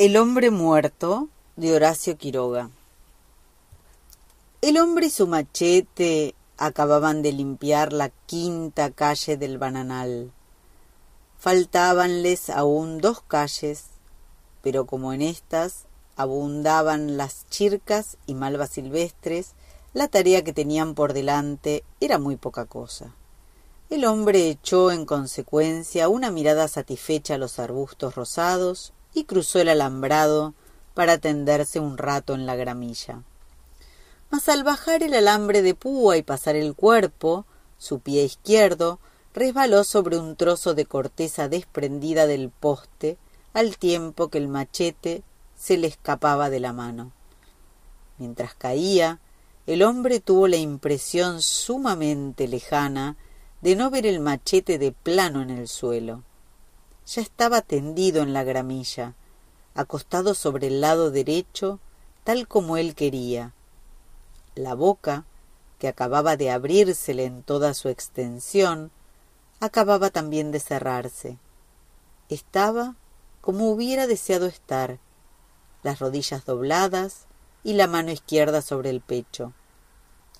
[0.00, 2.70] El hombre muerto de Horacio Quiroga.
[4.62, 10.32] El hombre y su machete acababan de limpiar la quinta calle del Bananal.
[11.38, 13.88] Faltábanles aún dos calles,
[14.62, 15.84] pero como en estas
[16.16, 19.52] abundaban las chircas y malvas silvestres,
[19.92, 23.14] la tarea que tenían por delante era muy poca cosa.
[23.90, 29.68] El hombre echó en consecuencia una mirada satisfecha a los arbustos rosados y cruzó el
[29.68, 30.54] alambrado
[30.94, 33.22] para tenderse un rato en la gramilla.
[34.30, 37.46] Mas al bajar el alambre de púa y pasar el cuerpo,
[37.78, 39.00] su pie izquierdo
[39.34, 43.16] resbaló sobre un trozo de corteza desprendida del poste,
[43.52, 45.22] al tiempo que el machete
[45.56, 47.12] se le escapaba de la mano.
[48.18, 49.18] Mientras caía,
[49.66, 53.16] el hombre tuvo la impresión sumamente lejana
[53.60, 56.22] de no ver el machete de plano en el suelo.
[57.12, 59.14] Ya estaba tendido en la gramilla,
[59.74, 61.80] acostado sobre el lado derecho,
[62.22, 63.52] tal como él quería.
[64.54, 65.24] La boca,
[65.80, 68.92] que acababa de abrírsele en toda su extensión,
[69.58, 71.36] acababa también de cerrarse.
[72.28, 72.94] Estaba
[73.40, 75.00] como hubiera deseado estar,
[75.82, 77.26] las rodillas dobladas
[77.64, 79.52] y la mano izquierda sobre el pecho.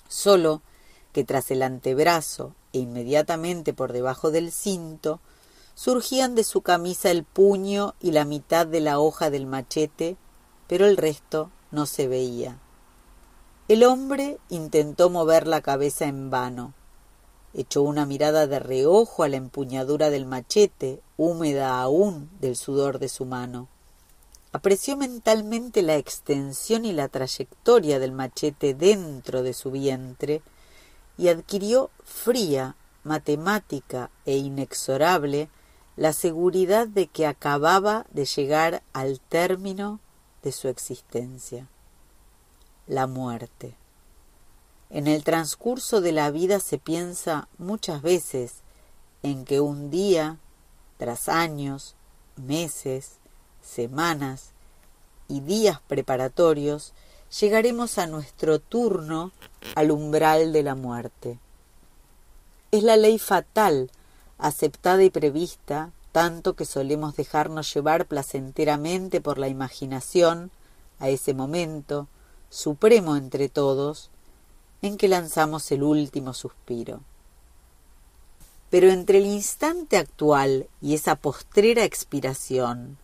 [0.07, 0.61] Solo
[1.11, 5.19] que tras el antebrazo e inmediatamente por debajo del cinto
[5.75, 10.17] surgían de su camisa el puño y la mitad de la hoja del machete,
[10.67, 12.59] pero el resto no se veía.
[13.67, 16.73] El hombre intentó mover la cabeza en vano.
[17.53, 23.09] Echó una mirada de reojo a la empuñadura del machete, húmeda aún del sudor de
[23.09, 23.67] su mano.
[24.53, 30.41] Apreció mentalmente la extensión y la trayectoria del machete dentro de su vientre
[31.17, 35.49] y adquirió fría, matemática e inexorable
[36.01, 39.99] la seguridad de que acababa de llegar al término
[40.41, 41.67] de su existencia,
[42.87, 43.75] la muerte.
[44.89, 48.63] En el transcurso de la vida se piensa muchas veces
[49.21, 50.39] en que un día,
[50.97, 51.93] tras años,
[52.35, 53.17] meses,
[53.61, 54.53] semanas
[55.27, 56.93] y días preparatorios,
[57.39, 59.33] llegaremos a nuestro turno
[59.75, 61.37] al umbral de la muerte.
[62.71, 63.91] Es la ley fatal,
[64.41, 70.51] aceptada y prevista, tanto que solemos dejarnos llevar placenteramente por la imaginación,
[70.99, 72.07] a ese momento,
[72.49, 74.09] supremo entre todos,
[74.81, 76.99] en que lanzamos el último suspiro.
[78.69, 82.97] Pero entre el instante actual y esa postrera expiración,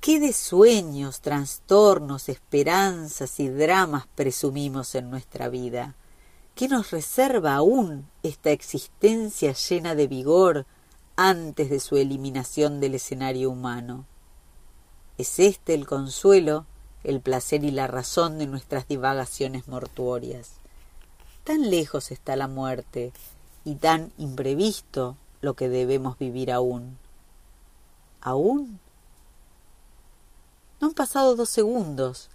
[0.00, 5.96] ¿Qué de sueños, trastornos, esperanzas y dramas presumimos en nuestra vida?
[6.54, 10.66] ¿Qué nos reserva aún esta existencia llena de vigor
[11.16, 14.06] antes de su eliminación del escenario humano?
[15.18, 16.64] ¿Es este el consuelo,
[17.02, 20.52] el placer y la razón de nuestras divagaciones mortuorias?
[21.44, 23.12] Tan lejos está la muerte
[23.64, 26.98] y tan imprevisto lo que debemos vivir aún.
[28.20, 28.78] ¿Aún?
[30.80, 32.28] No han pasado dos segundos.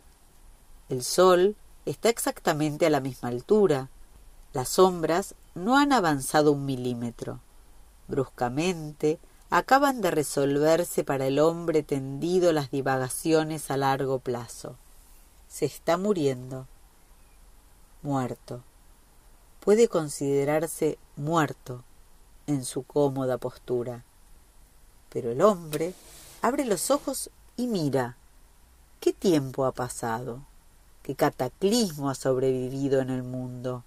[0.90, 1.56] El sol
[1.86, 3.90] está exactamente a la misma altura.
[4.53, 7.40] Las sombras no han avanzado un milímetro.
[8.08, 9.19] Bruscamente
[9.50, 14.75] acaban de resolverse para el hombre tendido las divagaciones a largo plazo.
[15.47, 16.68] Se está muriendo.
[18.03, 18.62] Muerto.
[19.59, 21.84] Puede considerarse muerto
[22.46, 24.03] en su cómoda postura.
[25.09, 25.94] Pero el hombre
[26.41, 28.18] abre los ojos y mira
[29.00, 30.44] ¿Qué tiempo ha pasado?
[31.02, 33.84] ¿Qué cataclismo ha sobrevivido en el mundo?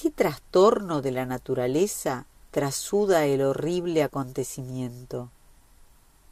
[0.00, 5.28] ¿Qué trastorno de la naturaleza trasuda el horrible acontecimiento?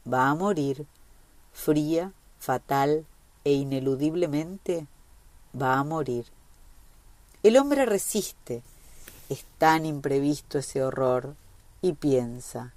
[0.06, 0.86] Va a morir,
[1.52, 3.04] fría, fatal
[3.42, 4.86] e ineludiblemente,
[5.60, 6.26] va a morir.
[7.42, 8.62] El hombre resiste,
[9.30, 11.34] es tan imprevisto ese horror,
[11.82, 12.72] y piensa,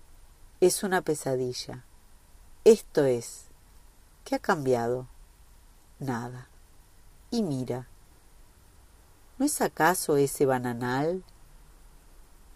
[0.60, 1.84] es una pesadilla.
[2.64, 3.44] Esto es,
[4.26, 5.06] ¿Qué ha cambiado?
[6.00, 6.48] Nada.
[7.30, 7.88] Y mira,
[9.40, 11.24] ¿no es acaso ese bananal?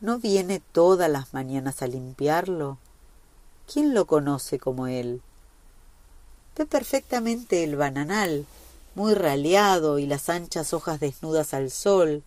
[0.02, 2.78] ¿No viene todas las mañanas a limpiarlo?
[3.72, 5.24] ¿Quién lo conoce como él?
[6.56, 8.46] Ve perfectamente el bananal,
[8.94, 12.22] muy raleado y las anchas hojas desnudas al sol.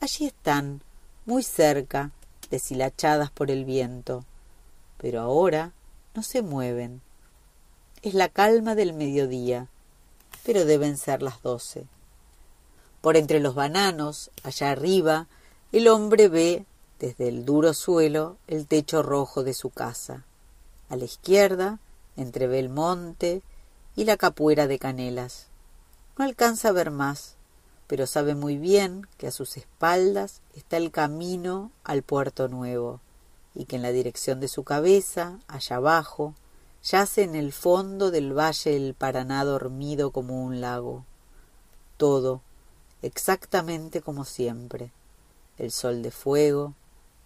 [0.00, 0.80] Allí están,
[1.26, 2.10] muy cerca,
[2.50, 4.24] deshilachadas por el viento.
[4.96, 5.70] Pero ahora
[6.14, 7.02] no se mueven
[8.02, 9.66] es la calma del mediodía,
[10.44, 11.86] pero deben ser las doce.
[13.00, 15.26] Por entre los bananos, allá arriba,
[15.72, 16.66] el hombre ve,
[16.98, 20.24] desde el duro suelo, el techo rojo de su casa.
[20.88, 21.78] A la izquierda,
[22.16, 23.42] entrevé el monte,
[23.98, 25.48] y la capuera de canelas.
[26.16, 27.34] No alcanza a ver más,
[27.88, 33.00] pero sabe muy bien que a sus espaldas está el camino al puerto nuevo,
[33.56, 36.34] y que en la dirección de su cabeza, allá abajo,
[36.84, 41.04] yace en el fondo del valle el Paraná dormido como un lago.
[41.96, 42.40] Todo,
[43.02, 44.92] exactamente como siempre.
[45.56, 46.74] El sol de fuego,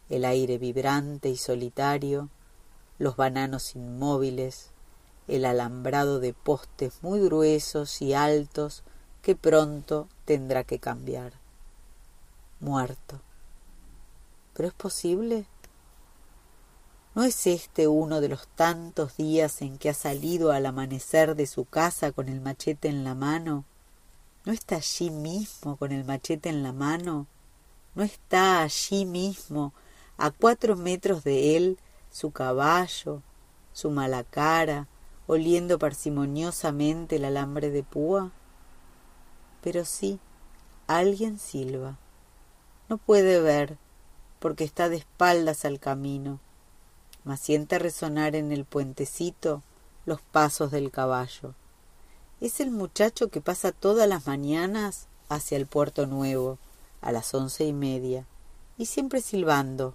[0.08, 2.28] el aire vibrante y solitario,
[2.98, 4.70] los bananos inmóviles,
[5.28, 8.82] el alambrado de postes muy gruesos y altos
[9.22, 11.34] que pronto tendrá que cambiar.
[12.60, 13.20] Muerto.
[14.54, 15.46] ¿Pero es posible?
[17.14, 21.46] ¿No es este uno de los tantos días en que ha salido al amanecer de
[21.46, 23.64] su casa con el machete en la mano?
[24.44, 27.28] ¿No está allí mismo con el machete en la mano?
[27.94, 29.72] ¿No está allí mismo,
[30.16, 31.78] a cuatro metros de él,
[32.10, 33.22] su caballo,
[33.72, 34.88] su mala cara,
[35.28, 38.32] oliendo parsimoniosamente el alambre de púa?
[39.60, 40.18] Pero sí,
[40.88, 41.98] alguien silba.
[42.88, 43.78] No puede ver,
[44.40, 46.40] porque está de espaldas al camino,
[47.22, 49.62] mas siente resonar en el puentecito
[50.04, 51.54] los pasos del caballo.
[52.42, 56.58] Es el muchacho que pasa todas las mañanas hacia el puerto nuevo,
[57.00, 58.26] a las once y media,
[58.76, 59.94] y siempre silbando,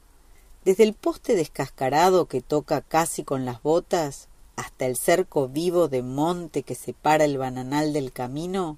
[0.64, 6.04] desde el poste descascarado que toca casi con las botas hasta el cerco vivo de
[6.04, 8.78] monte que separa el bananal del camino,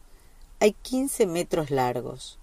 [0.60, 2.40] hay quince metros largos.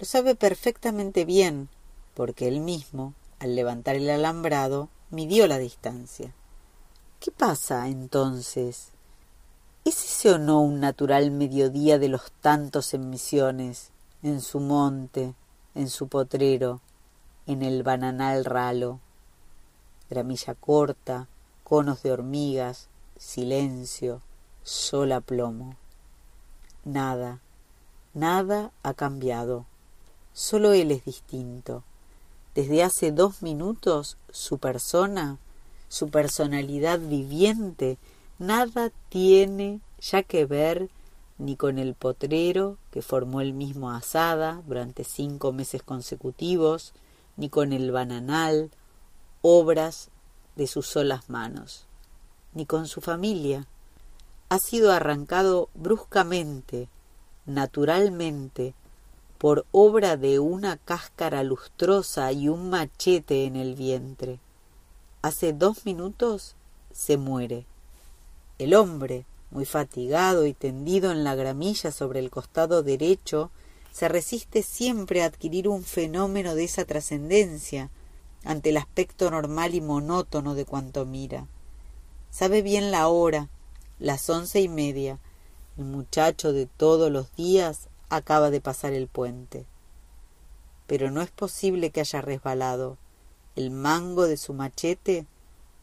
[0.00, 1.68] Lo sabe perfectamente bien,
[2.14, 6.34] porque él mismo, al levantar el alambrado, midió la distancia.
[7.20, 8.91] ¿Qué pasa entonces?
[9.84, 13.90] ¿Es ese o no un natural mediodía de los tantos en misiones,
[14.22, 15.34] en su monte,
[15.74, 16.80] en su potrero,
[17.48, 19.00] en el bananal ralo.
[20.08, 21.26] Gramilla corta,
[21.64, 22.88] conos de hormigas,
[23.18, 24.22] silencio,
[24.62, 25.74] sola plomo.
[26.84, 27.40] Nada,
[28.14, 29.66] nada ha cambiado.
[30.32, 31.82] Solo él es distinto.
[32.54, 35.38] Desde hace dos minutos su persona,
[35.88, 37.98] su personalidad viviente,
[38.42, 40.90] nada tiene ya que ver
[41.38, 46.92] ni con el potrero que formó el mismo Asada durante cinco meses consecutivos,
[47.36, 48.70] ni con el bananal,
[49.40, 50.10] obras
[50.56, 51.86] de sus solas manos,
[52.54, 53.66] ni con su familia.
[54.50, 56.88] Ha sido arrancado bruscamente,
[57.46, 58.74] naturalmente,
[59.38, 64.38] por obra de una cáscara lustrosa y un machete en el vientre.
[65.22, 66.54] Hace dos minutos
[66.92, 67.66] se muere.
[68.62, 73.50] El hombre, muy fatigado y tendido en la gramilla sobre el costado derecho,
[73.90, 77.90] se resiste siempre a adquirir un fenómeno de esa trascendencia
[78.44, 81.48] ante el aspecto normal y monótono de cuanto mira.
[82.30, 83.48] Sabe bien la hora,
[83.98, 85.18] las once y media.
[85.76, 89.66] El muchacho de todos los días acaba de pasar el puente.
[90.86, 92.96] Pero no es posible que haya resbalado.
[93.56, 95.26] El mango de su machete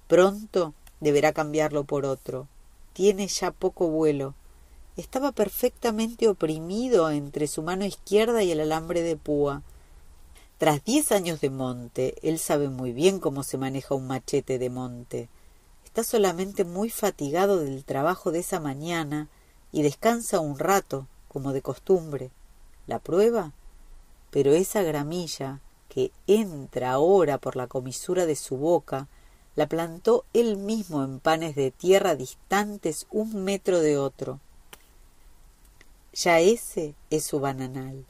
[0.07, 2.47] pronto deberá cambiarlo por otro
[2.99, 4.33] tiene ya poco vuelo.
[4.97, 9.61] Estaba perfectamente oprimido entre su mano izquierda y el alambre de púa.
[10.57, 14.69] Tras diez años de monte, él sabe muy bien cómo se maneja un machete de
[14.69, 15.29] monte.
[15.85, 19.29] Está solamente muy fatigado del trabajo de esa mañana
[19.71, 22.31] y descansa un rato, como de costumbre.
[22.85, 23.53] ¿La prueba?
[24.29, 29.07] Pero esa gramilla que entra ahora por la comisura de su boca
[29.59, 34.39] la plantó él mismo en panes de tierra distantes un metro de otro.
[36.13, 38.05] Ya ese es su bananal,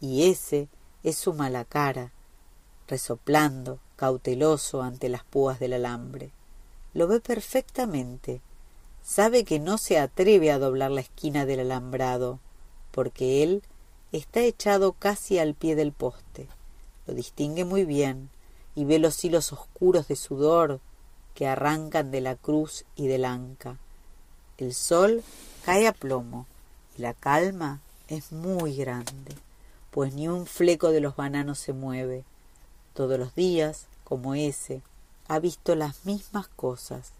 [0.00, 0.66] y ese
[1.04, 2.10] es su mala cara,
[2.88, 6.32] resoplando, cauteloso ante las púas del alambre.
[6.94, 8.40] Lo ve perfectamente.
[9.00, 12.40] Sabe que no se atreve a doblar la esquina del alambrado,
[12.90, 13.62] porque él
[14.10, 16.48] está echado casi al pie del poste.
[17.06, 18.30] Lo distingue muy bien
[18.74, 20.80] y ve los hilos oscuros de sudor
[21.38, 23.76] que arrancan de la cruz y del anca.
[24.56, 25.22] El sol
[25.64, 26.48] cae a plomo
[26.96, 29.36] y la calma es muy grande,
[29.92, 32.24] pues ni un fleco de los bananos se mueve.
[32.92, 34.82] Todos los días, como ese,
[35.28, 37.12] ha visto las mismas cosas.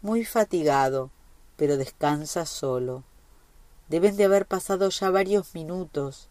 [0.00, 1.10] Muy fatigado,
[1.58, 3.04] pero descansa solo.
[3.90, 6.28] Deben de haber pasado ya varios minutos,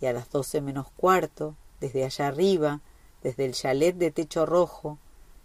[0.00, 2.80] y a las doce menos cuarto, desde allá arriba,
[3.24, 4.98] desde el chalet de techo rojo,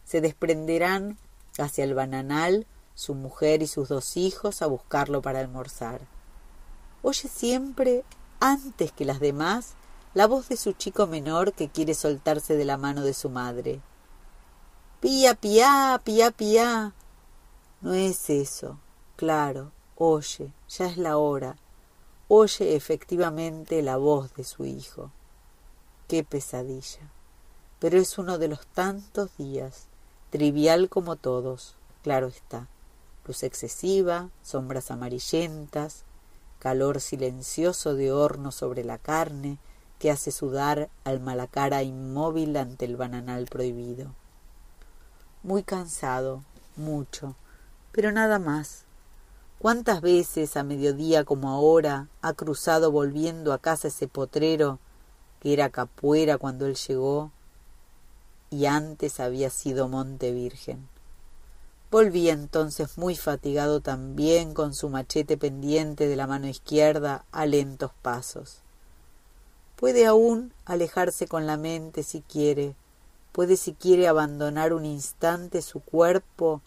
[0.05, 1.17] se desprenderán
[1.57, 2.65] hacia el bananal
[2.95, 6.01] su mujer y sus dos hijos a buscarlo para almorzar.
[7.01, 8.03] Oye siempre,
[8.39, 9.73] antes que las demás,
[10.13, 13.81] la voz de su chico menor que quiere soltarse de la mano de su madre.
[14.99, 16.93] Pía, pía, pía, pía.
[17.81, 18.77] No es eso.
[19.15, 21.55] claro, oye, ya es la hora,
[22.27, 25.11] oye efectivamente la voz de su hijo.
[26.07, 27.09] Qué pesadilla.
[27.79, 29.87] Pero es uno de los tantos días,
[30.31, 32.67] trivial como todos, claro está.
[33.27, 36.03] Luz excesiva, sombras amarillentas,
[36.57, 39.59] calor silencioso de horno sobre la carne
[39.99, 44.15] que hace sudar al malacara inmóvil ante el bananal prohibido.
[45.43, 46.43] Muy cansado,
[46.75, 47.35] mucho,
[47.91, 48.85] pero nada más
[49.61, 54.79] ¿Cuántas veces a mediodía como ahora ha cruzado volviendo a casa ese potrero
[55.39, 57.31] que era Capuera cuando él llegó
[58.51, 60.87] y antes había sido Monte Virgen?
[61.89, 67.91] Volvía entonces muy fatigado también con su machete pendiente de la mano izquierda a lentos
[68.01, 68.59] pasos.
[69.75, 72.75] Puede aún alejarse con la mente si quiere,
[73.31, 76.61] puede si quiere abandonar un instante su cuerpo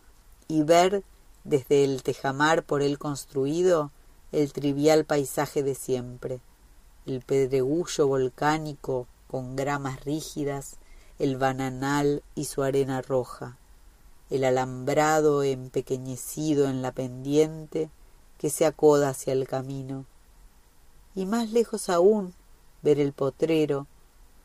[0.49, 1.05] y ver
[1.45, 3.93] desde el tejamar por él construido,
[4.33, 6.41] el trivial paisaje de siempre,
[7.07, 10.76] el pedregullo volcánico con gramas rígidas,
[11.18, 13.56] el bananal y su arena roja,
[14.30, 17.88] el alambrado empequeñecido en la pendiente
[18.38, 20.06] que se acoda hacia el camino,
[21.14, 22.35] y más lejos aún
[22.83, 23.87] ver el potrero,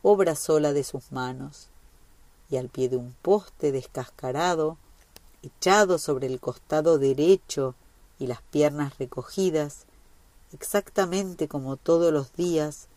[0.03, 1.69] obra sola de sus manos,
[2.49, 4.77] y al pie de un poste descascarado,
[5.41, 7.75] echado sobre el costado derecho
[8.19, 9.85] y las piernas recogidas,
[10.53, 12.87] exactamente como todos los días,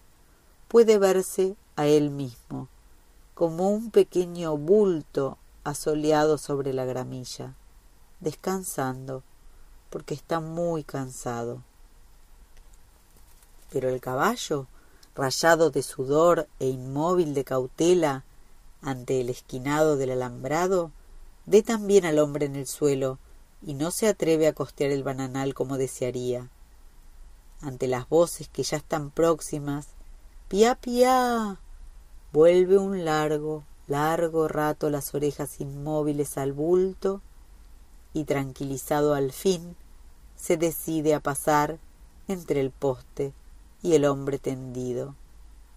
[0.68, 2.68] puede verse a él mismo,
[3.34, 7.54] como un pequeño bulto asoleado sobre la gramilla,
[8.20, 9.22] descansando,
[9.90, 11.62] porque está muy cansado.
[13.70, 14.66] Pero el caballo,
[15.14, 18.24] rayado de sudor e inmóvil de cautela
[18.82, 20.90] ante el esquinado del alambrado,
[21.46, 23.18] ve también al hombre en el suelo
[23.64, 26.48] y no se atreve a costear el bananal como desearía.
[27.60, 29.88] Ante las voces que ya están próximas,
[30.48, 31.60] pia pia,
[32.32, 37.20] vuelve un largo, largo rato las orejas inmóviles al bulto
[38.14, 39.76] y tranquilizado al fin,
[40.36, 41.78] se decide a pasar
[42.28, 43.32] entre el poste
[43.82, 45.14] y el hombre tendido,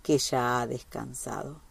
[0.03, 1.64] que ya ha descansado.